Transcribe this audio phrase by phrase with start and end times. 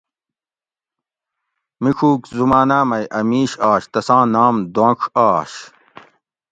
[1.81, 5.51] میڄوک زماناۤ مئ اۤ میش آش تساں نام دونڄ آش